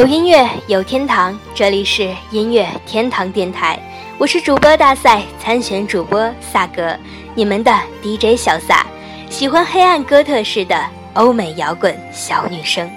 [0.00, 3.78] 有音乐有天堂，这里是音乐天堂电台，
[4.16, 6.96] 我是主播大赛参选主播萨格，
[7.34, 7.70] 你们的
[8.02, 8.86] DJ 小萨，
[9.28, 10.74] 喜欢黑暗哥特式的
[11.12, 12.90] 欧美摇滚小女生。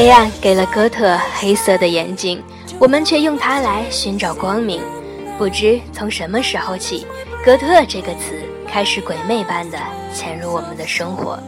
[0.00, 2.42] 黑暗给了哥特黑色的眼睛，
[2.78, 4.80] 我们却用它来寻找光明。
[5.36, 7.06] 不知从什么时候起，
[7.44, 9.78] 哥特这个词开始鬼魅般的
[10.14, 11.38] 潜入我们的生活，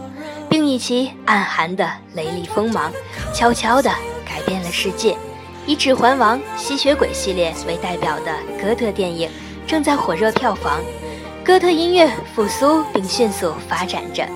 [0.50, 2.92] 并以其暗含的雷厉锋芒，
[3.32, 3.88] 悄悄地
[4.26, 5.16] 改变了世界。
[5.64, 9.30] 以《指环王》《吸血鬼》系列为代表的哥特电影
[9.66, 10.78] 正在火热票房，
[11.42, 14.28] 哥特音乐复苏并迅速发展着，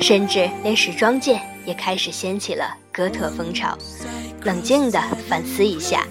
[0.00, 2.76] 甚至连时装界也开始掀起了。
[2.96, 3.76] 哥特风潮，
[4.44, 6.06] 冷静地反思一下，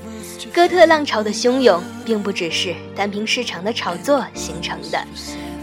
[0.54, 5.04] 哥特浪潮的汹涌，并不只是单凭市场的炒作形成的。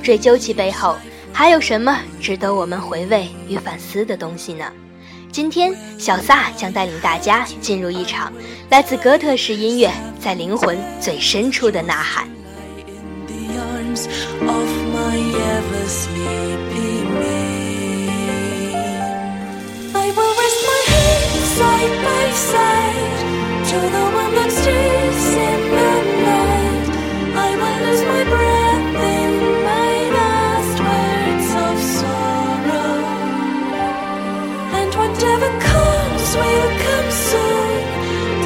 [0.03, 0.97] 追究其背后，
[1.33, 4.64] 还有什么值得我们回味与反思的东西呢？
[5.31, 8.33] 今天，小萨将带领大家进入一场
[8.69, 12.29] 来自哥特式音乐在灵魂最深处的呐喊。
[21.58, 23.19] Side by side
[23.70, 25.92] to the one that stays in the
[26.28, 26.89] night.
[27.47, 29.33] I will lose my breath in
[29.70, 32.95] my last words of sorrow.
[34.79, 37.77] And whatever comes will come soon.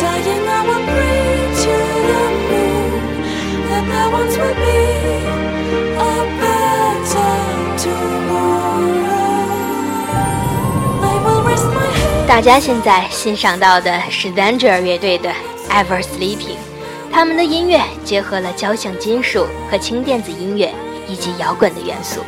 [0.03, 1.31] Dying, I will pray
[1.65, 1.75] to
[2.11, 3.03] the moon
[3.69, 4.96] that there once will be
[12.37, 15.33] 大家现在欣赏到的是 Danger 乐队的
[15.71, 16.59] Ever Sleeping，
[17.11, 20.71] 他们的音乐结合了交响金属和轻电子音乐
[21.09, 22.21] 以及摇滚的元素。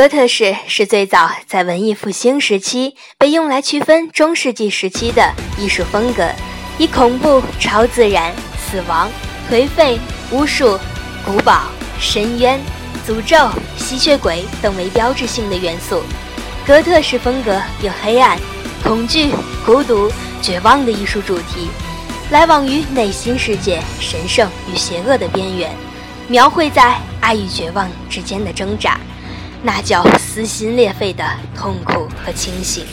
[0.00, 6.26] 哥特式是最早在文艺复兴时期被用来区分中世纪时期的艺术风格，
[6.78, 9.10] 以恐怖、超自然、死亡、
[9.50, 10.00] 颓废、
[10.30, 10.80] 巫术、
[11.22, 11.64] 古堡、
[12.00, 12.58] 深渊、
[13.06, 13.36] 诅咒、
[13.76, 16.02] 吸血鬼等为标志性的元素。
[16.66, 18.38] 哥特式风格有黑暗、
[18.82, 19.30] 恐惧、
[19.66, 20.10] 孤独、
[20.40, 21.68] 绝望的艺术主题，
[22.30, 25.70] 来往于内心世界神圣与邪恶的边缘，
[26.26, 28.98] 描绘在爱与绝望之间的挣扎。
[29.62, 32.84] 那叫撕心裂肺的痛苦和清醒。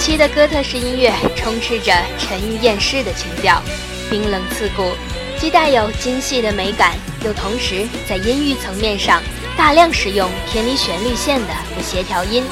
[0.00, 3.62] 期的哥特式音乐充斥着沉郁厌世的情调，
[4.10, 4.92] 冰冷刺骨，
[5.38, 9.22] 既带有精细的美感，又同时在音域层面上
[9.58, 12.42] 大量使用偏离旋律线的不协调音，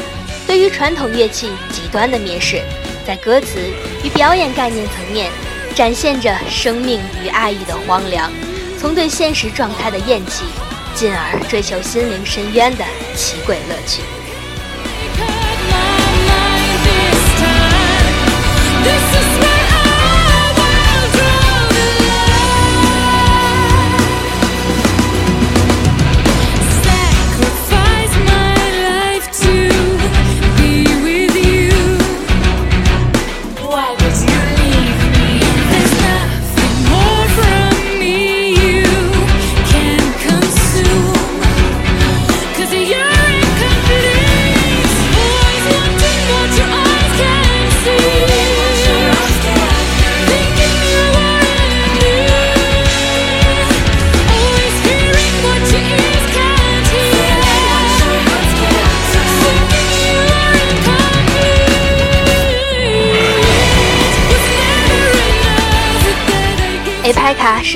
[0.46, 2.60] 对于传统乐器极端的蔑视，
[3.06, 3.58] 在歌词
[4.04, 5.30] 与表演概念层面
[5.74, 8.30] 展现着生命与爱意的荒凉，
[8.78, 10.44] 从对现实状态的厌弃，
[10.94, 12.84] 进而追求心灵深渊的
[13.16, 14.02] 奇诡乐趣。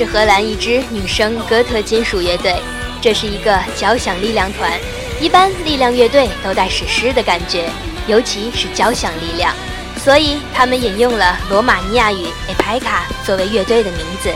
[0.03, 2.57] 是荷兰一支女生哥特金属乐队，
[2.99, 4.69] 这是一个交响力量团。
[5.21, 7.69] 一般力量乐队都带史诗的感觉，
[8.05, 9.55] 尤其是交响力量，
[9.95, 14.29] 所以他们引用了罗马尼亚语 “epica” 作为乐队的名字。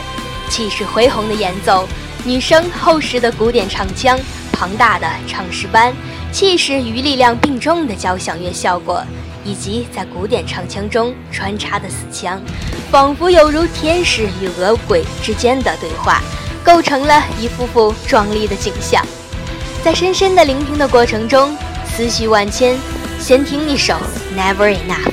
[0.48, 1.86] 气势恢宏的演奏，
[2.24, 4.18] 女生厚实的古典唱腔，
[4.50, 5.94] 庞大的唱诗班，
[6.32, 9.04] 气势与力量并重的交响乐效果。
[9.48, 12.38] 以及在古典唱腔中穿插的死腔，
[12.90, 16.20] 仿佛有如天使与恶鬼之间的对话，
[16.62, 19.02] 构成了一幅幅壮丽的景象。
[19.82, 21.56] 在深深的聆听的过程中，
[21.86, 22.76] 思绪万千。
[23.18, 23.94] 先听一首
[24.38, 25.12] 《Never Enough》。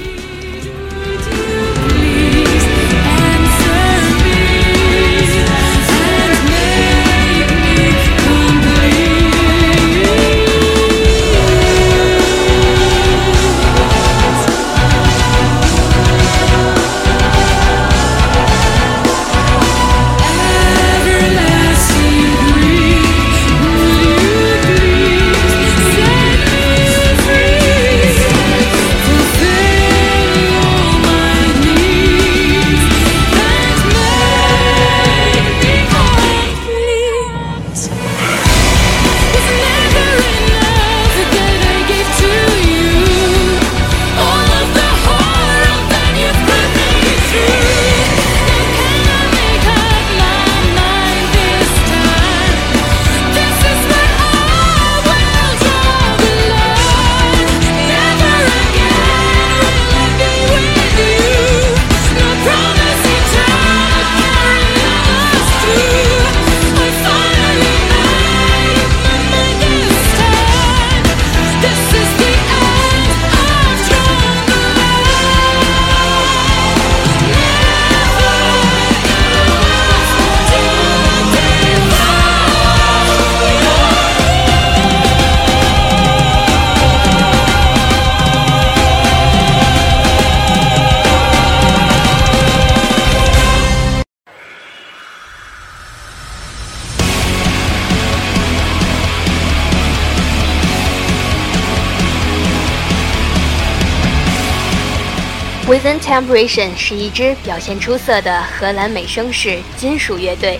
[105.85, 110.59] Within Temptation 是一支表现出色的荷兰美声式金属乐队，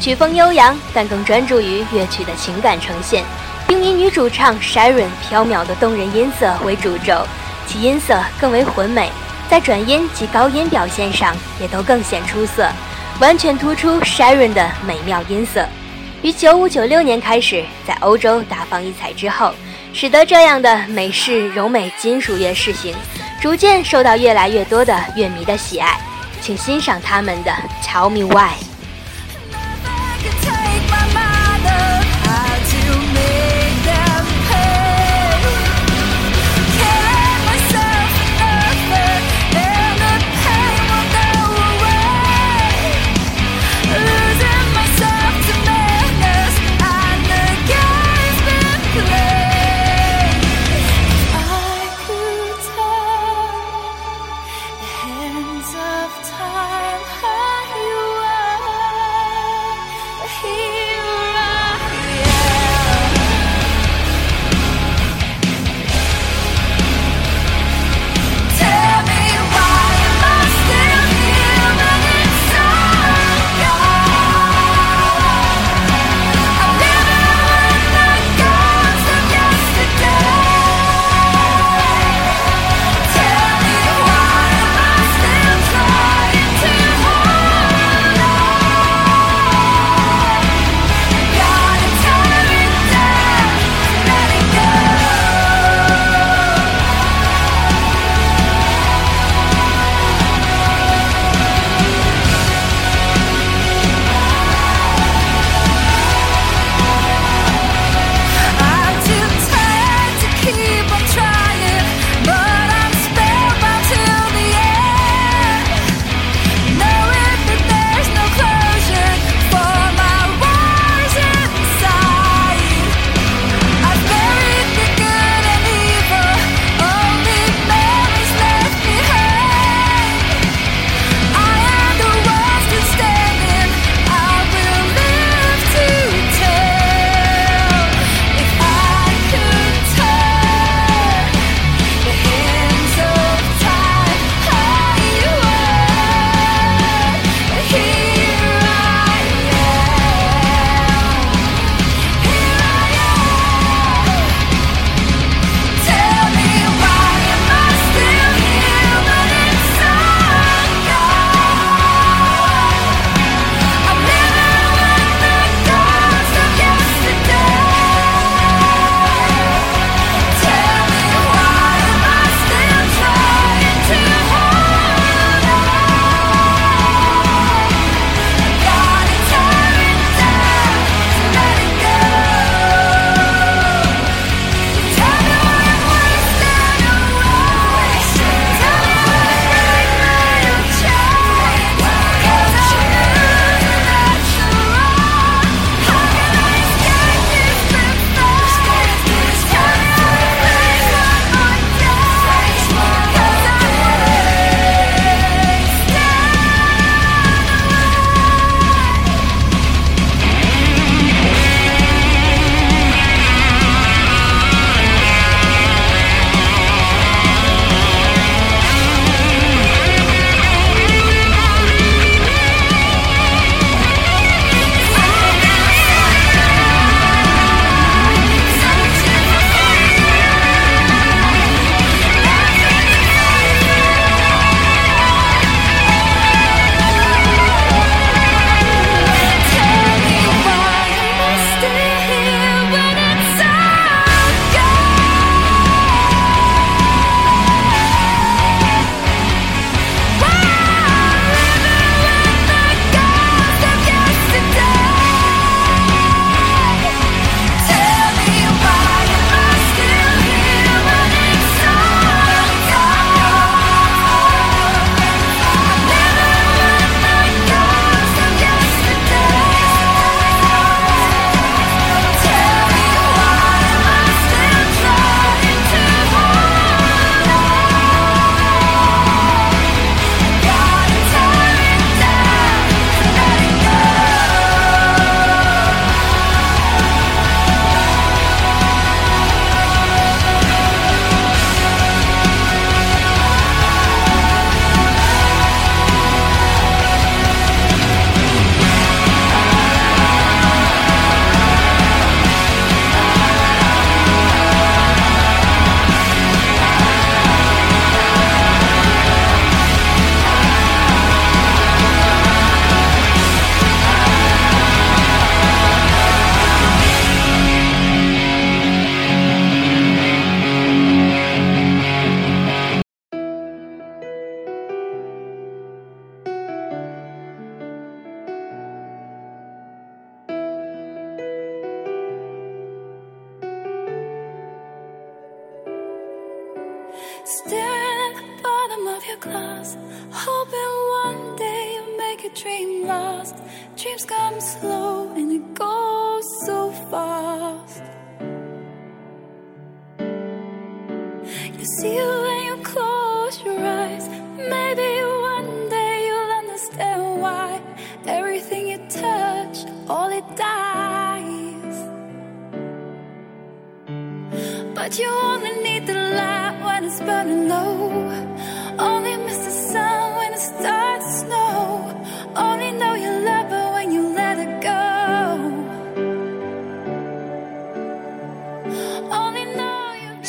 [0.00, 3.22] 曲风悠扬，但更专注于乐曲的情感呈现，
[3.68, 7.24] 并以女主唱 Sharon 飘渺的动人音色为主轴，
[7.68, 9.12] 其音色更为浑美，
[9.48, 12.68] 在转音及高音表现上也都更显出色，
[13.20, 15.64] 完全突出 Sharon 的美妙音色。
[16.20, 19.54] 于九五九六年开始在欧洲大放异彩之后，
[19.92, 22.92] 使得这样的美式柔美金属乐试行。
[23.44, 26.00] 逐渐受到越来越多的乐迷的喜爱，
[26.40, 27.52] 请欣赏他们的
[27.86, 28.54] 《Tell Me Why》。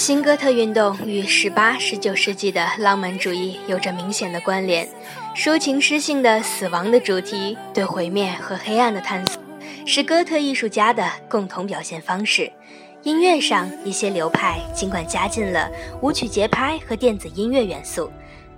[0.05, 4.87] 新哥特运动与十八、十九世纪的浪漫主义有着明显的关联，
[5.35, 9.41] 抒情诗性的死亡的主题，对毁灭和黑暗的探索，
[9.83, 12.51] 是哥特艺术家的共同表现方式。
[13.01, 15.71] 音乐上，一些流派尽管加进了
[16.03, 18.11] 舞曲节拍和电子音乐元素，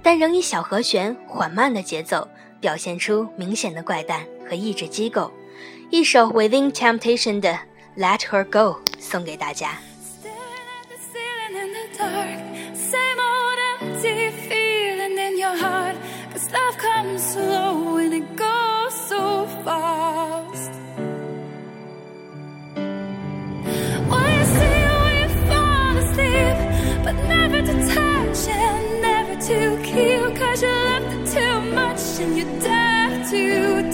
[0.04, 2.28] 但仍以小和弦、缓慢的节奏
[2.60, 5.32] 表现出明显的怪诞和意志机构。
[5.92, 7.54] 一首 Within Temptation 的
[7.98, 9.78] 《Let Her Go》送给大家。
[16.52, 20.72] Love comes slow and it goes so fast.
[24.12, 25.18] You see, we
[25.50, 26.58] fall asleep,
[27.04, 30.36] but never to touch and never to keep.
[30.40, 33.87] Cause you loved too much and you dive too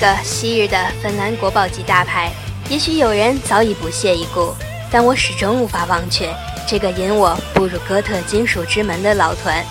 [0.00, 2.32] 个昔日的芬兰国宝级大牌，
[2.70, 4.54] 也许有人早已不屑一顾，
[4.90, 6.34] 但我始终无法忘却
[6.66, 9.62] 这个引我步入哥特金属之门的老团。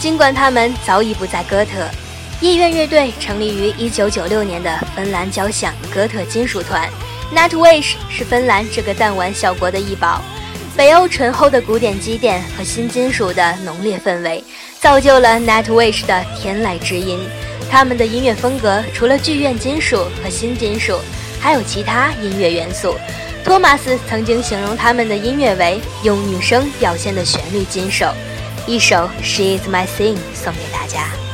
[0.00, 1.88] 尽管他们早已不在哥特，
[2.40, 6.88] 夜愿乐队成立于1996年的芬兰交响哥特金属团
[7.32, 10.20] ，Nightwish 是芬兰这个弹丸小国的异宝。
[10.76, 14.42] 北欧醇厚的古典积淀和新金属的浓烈氛围，
[14.80, 17.18] 造就了 Nightwish 的天籁之音。
[17.70, 20.98] 他们的音乐风格除了剧院金属和新金属，
[21.40, 22.94] 还有其他音乐元素。
[23.44, 28.12] 托马斯曾经形容他们的音乐为用女声表现的旋律金手。
[28.66, 31.25] 一首《She Is My Thing》送给大家。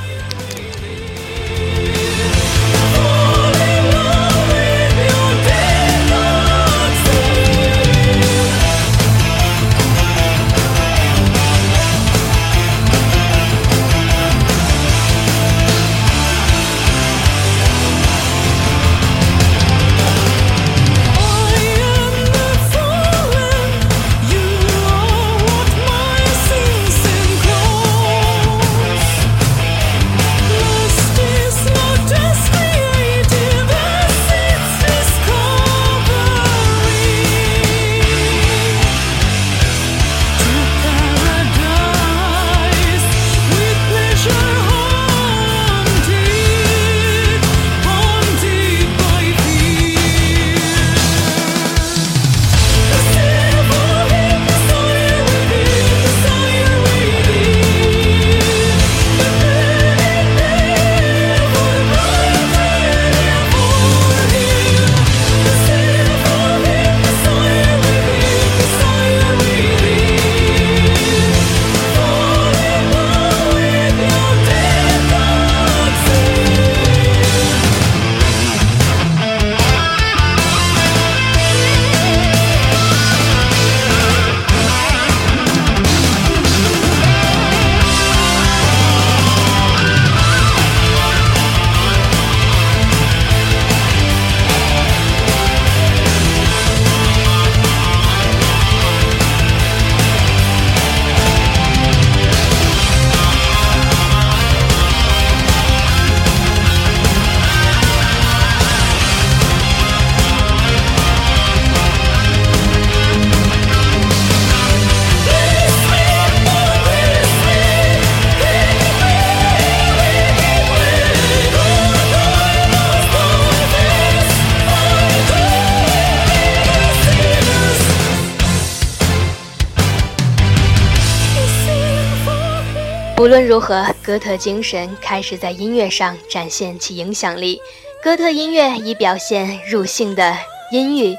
[133.44, 137.60] 如何，哥特精神开始在音乐上展现其影响力。
[138.02, 140.36] 哥特音乐以表现入性的
[140.70, 141.16] 阴郁、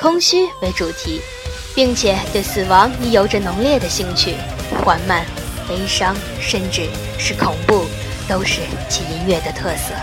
[0.00, 1.20] 空虚为主题，
[1.74, 4.34] 并且对死亡亦有着浓烈的兴趣。
[4.84, 5.24] 缓慢、
[5.68, 6.82] 悲伤，甚至
[7.18, 7.84] 是恐怖，
[8.28, 9.94] 都是其音乐的特色。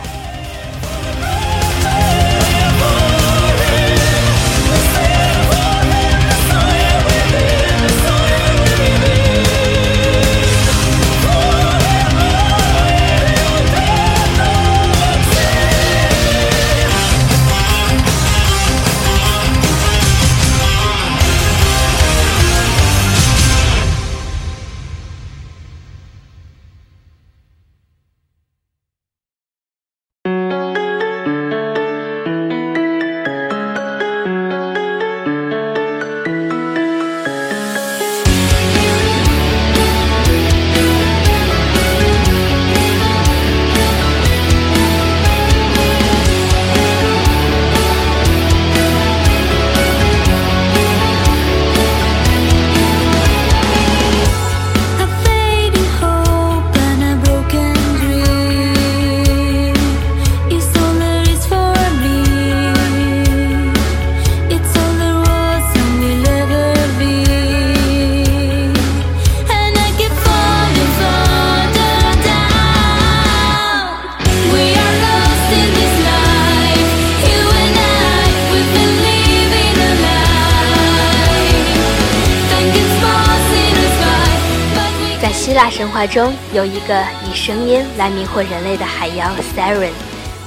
[85.54, 89.92] 希腊神话中有一个以声音来迷惑人类的海妖 Siren，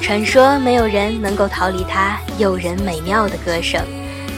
[0.00, 3.80] 传说没有人能够逃离他诱人美妙的歌声。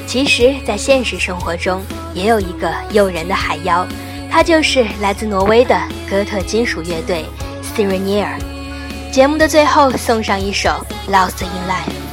[0.07, 3.89] 其实，在现实生活中也有一个诱人的海妖，
[4.31, 5.75] 他就是来自挪威的
[6.07, 7.25] 哥特金属乐队
[7.63, 8.39] s i r e n e r
[9.11, 10.69] 节目的最后送上一首
[11.11, 12.08] Lost in Life。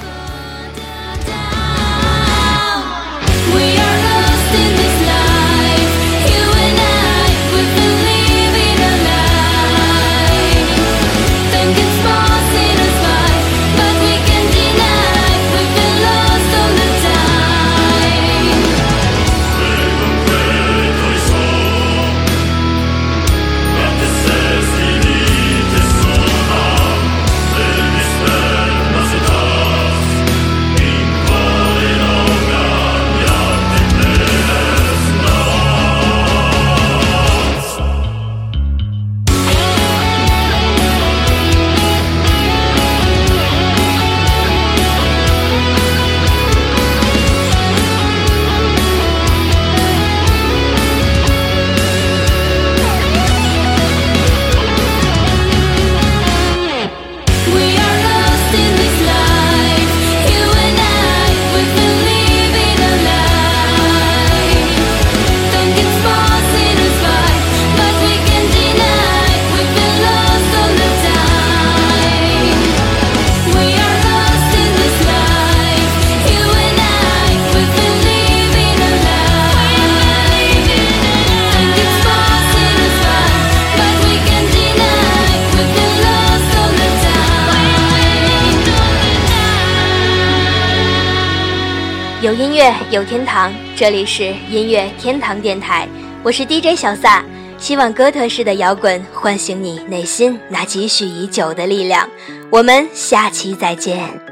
[92.38, 95.88] 音乐有天堂，这里是音乐天堂电台，
[96.22, 97.24] 我是 DJ 小撒。
[97.58, 102.06] 希望哥特式的摇滚唤醒你内心那积蓄已久的力量。
[102.50, 104.25] 我们下期再见。